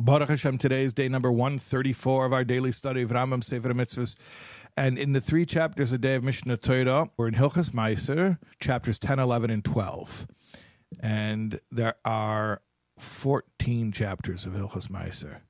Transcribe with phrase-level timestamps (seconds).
[0.00, 4.14] Baruch Hashem, today is day number 134 of our daily study of Rambam Sefer Mitzvahs.
[4.76, 9.00] And in the three chapters a day of Mishneh Torah, we're in Hilchas Meiser, chapters
[9.00, 10.28] 10, 11, and 12.
[11.00, 12.62] And there are
[12.96, 15.40] 14 chapters of Hilchas Meiser.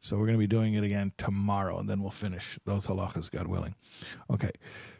[0.00, 3.28] So we're going to be doing it again tomorrow, and then we'll finish those halachas,
[3.32, 3.74] God willing.
[4.30, 4.52] Okay.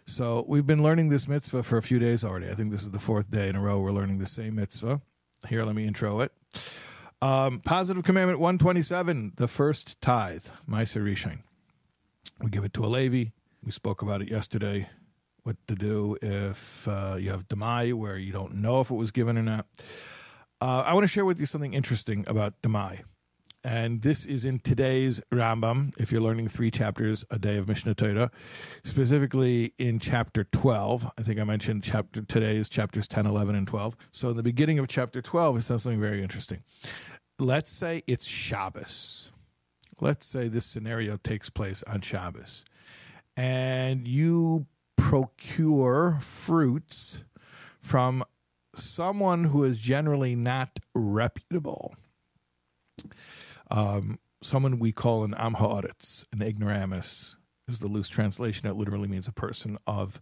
[0.07, 2.49] So we've been learning this mitzvah for a few days already.
[2.51, 5.01] I think this is the fourth day in a row we're learning the same mitzvah.
[5.49, 6.33] Here, let me intro it.
[7.21, 11.41] Um, positive commandment 127, the first tithe, Meiser Rishon.
[12.41, 13.31] We give it to a Levi.
[13.65, 14.89] We spoke about it yesterday.
[15.43, 19.11] What to do if uh, you have Demai where you don't know if it was
[19.11, 19.67] given or not.
[20.61, 23.01] Uh, I want to share with you something interesting about Demai.
[23.69, 27.95] And this is in today's Rambam, if you're learning three chapters a day of Mishneh
[27.95, 28.31] Torah,
[28.83, 31.13] specifically in chapter 12.
[31.19, 33.95] I think I mentioned chapter today's chapters 10, 11, and 12.
[34.11, 36.63] So in the beginning of chapter 12, it says something very interesting.
[37.39, 39.33] Let's say it's Shabbos.
[40.01, 42.65] Let's say this scenario takes place on Shabbos.
[43.37, 47.23] And you procure fruits
[47.83, 48.25] from
[48.75, 51.95] someone who is generally not reputable
[53.71, 57.37] um, someone we call an am haaretz, an ignoramus,
[57.69, 58.69] is the loose translation.
[58.69, 60.21] It literally means a person of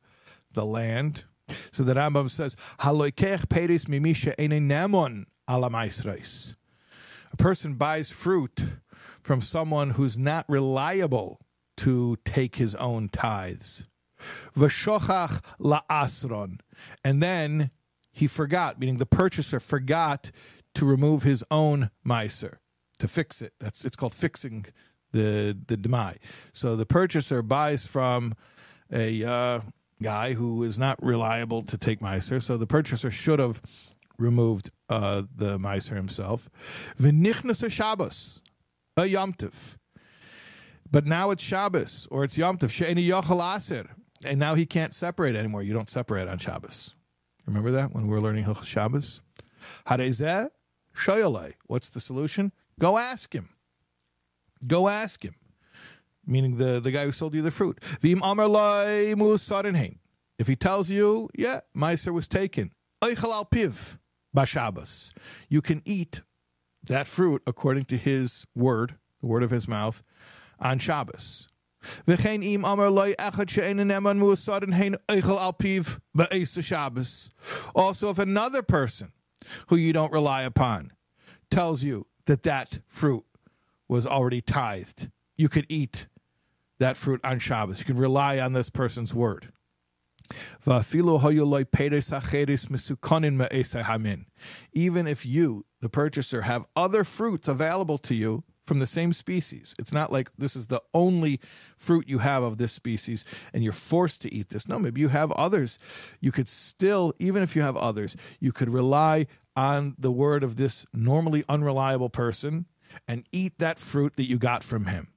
[0.53, 1.25] the land.
[1.73, 5.71] So the Rambam says, "Haloikech peris mimisha namon ala
[7.33, 8.63] A person buys fruit
[9.23, 11.41] from someone who's not reliable
[11.79, 13.87] to take his own tithes.
[14.57, 16.61] V'shochach la'asron.
[17.05, 17.71] And then
[18.13, 20.31] he forgot, meaning the purchaser forgot
[20.75, 22.61] to remove his own miser
[22.99, 23.53] to fix it.
[23.61, 24.67] That's it's called fixing
[25.13, 26.17] the the demai.
[26.53, 28.35] So the purchaser buys from
[28.93, 29.61] a uh,
[30.03, 32.41] guy who is not reliable to take miser.
[32.41, 33.63] So the purchaser should have
[34.19, 36.49] removed uh, the miser himself.
[37.01, 38.41] V'nichnas Shabbos,
[38.97, 39.77] a yomtiv.
[40.91, 42.71] But now it's Shabbos or it's yomtiv.
[42.71, 43.91] She'eni yochel aser.
[44.25, 45.63] And now he can't separate anymore.
[45.63, 46.95] You don't separate on Shabbos.
[47.45, 49.21] Remember that when we were learning Shabbos?
[49.87, 50.49] Harezeh
[50.97, 51.55] shoyale.
[51.67, 52.53] What's the solution?
[52.79, 53.49] Go ask him.
[54.67, 55.35] Go ask him.
[56.27, 57.83] Meaning the, the guy who sold you the fruit.
[58.01, 58.21] Vim
[60.39, 62.73] If he tells you, yeah, Meiser was taken.
[63.03, 63.99] piv
[64.37, 65.13] bashabas.
[65.49, 66.23] You can eat
[66.85, 70.03] that fruit according to his word, the word of his mouth,
[70.59, 71.49] on Shabbos.
[77.75, 79.13] Also, if another person
[79.69, 80.93] who you don't rely upon
[81.51, 83.25] tells you that that fruit
[83.89, 85.11] was already tithed.
[85.37, 86.07] You could eat
[86.79, 87.79] that fruit on Shabbos.
[87.79, 89.53] You can rely on this person's word.
[94.73, 99.77] Even if you, the purchaser, have other fruits available to you from the same species,
[99.79, 101.39] it's not like this is the only
[101.79, 104.67] fruit you have of this species and you're forced to eat this.
[104.67, 105.79] No, maybe you have others.
[106.21, 110.57] You could still, even if you have others, you could rely on the word of
[110.57, 112.67] this normally unreliable person
[113.09, 115.09] and eat that fruit that you got from him.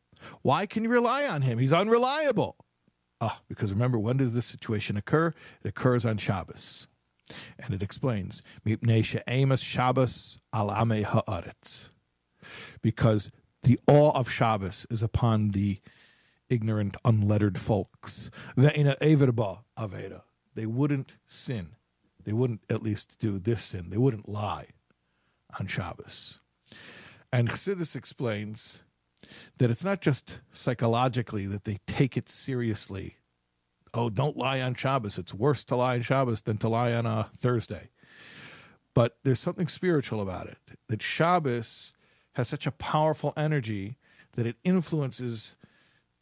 [0.42, 1.60] Why can you rely on him?
[1.60, 2.56] He's unreliable.
[3.22, 5.34] Ah, because remember, when does this situation occur?
[5.64, 6.88] It occurs on Shabbos.
[7.60, 11.90] And it explains, Shabbos alame haaretz.
[12.82, 13.32] Because
[13.64, 15.80] the awe of Shabbos is upon the
[16.50, 18.32] ignorant, unlettered folks.
[18.56, 18.86] They
[20.66, 21.76] wouldn't sin
[22.24, 23.90] they wouldn't at least do this sin.
[23.90, 24.68] They wouldn't lie
[25.60, 26.40] on Shabbos.
[27.32, 28.82] And Chassidus explains
[29.58, 33.18] that it's not just psychologically that they take it seriously.
[33.94, 35.18] Oh, don't lie on Shabbos.
[35.18, 37.90] It's worse to lie on Shabbos than to lie on a Thursday.
[38.94, 40.58] But there's something spiritual about it.
[40.88, 41.94] That Shabbos
[42.34, 43.98] has such a powerful energy
[44.34, 45.56] that it influences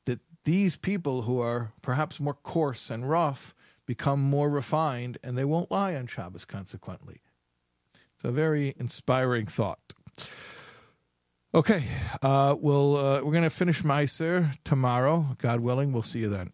[0.05, 3.53] that these people who are perhaps more coarse and rough
[3.87, 7.21] become more refined and they won't lie on Shabbos consequently.
[8.13, 9.93] It's a very inspiring thought.
[11.55, 11.85] Okay,
[12.21, 15.35] uh, we'll, uh, we're going to finish Meiser tomorrow.
[15.39, 16.51] God willing, we'll see you then.